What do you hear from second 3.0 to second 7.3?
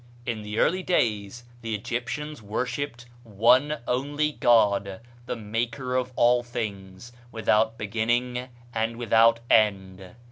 one only God, the maker of all things,